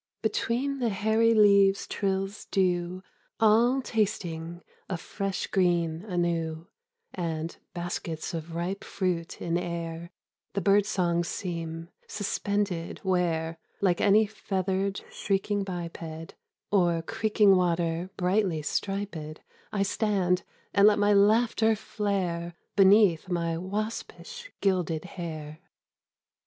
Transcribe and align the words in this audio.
BETWEEN 0.23 0.79
the 0.79 0.89
hairy 0.89 1.35
leaves 1.35 1.85
trills 1.85 2.45
dew 2.45 3.03
All 3.39 3.83
tasting 3.83 4.63
of 4.89 4.99
fresh 4.99 5.45
green 5.45 6.03
anew, 6.05 6.65
And, 7.13 7.55
baskets 7.75 8.33
of 8.33 8.55
ripe 8.55 8.83
fruit 8.83 9.39
in 9.39 9.59
air 9.59 10.09
The 10.53 10.61
bird 10.61 10.87
songs 10.87 11.27
seem, 11.27 11.89
suspended 12.07 12.97
where 13.03 13.59
Like 13.79 14.01
any 14.01 14.25
feathered 14.25 15.01
shrieking 15.11 15.63
biped 15.63 16.33
Or 16.71 17.03
creaking 17.03 17.55
water 17.55 18.09
brightly 18.17 18.63
striped 18.63 19.41
I 19.71 19.83
stand 19.83 20.41
and 20.73 20.87
let 20.87 20.97
my 20.97 21.13
laughter 21.13 21.75
flare 21.75 22.55
Beneath 22.75 23.29
my 23.29 23.55
waspish 23.55 24.51
gilded 24.61 25.05
hair. 25.05 25.59